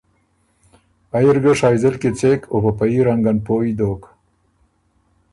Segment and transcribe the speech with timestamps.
[1.15, 4.03] ائ اِر ګه شائزل کیڅېک او په په يي رنګن پویٛ دوک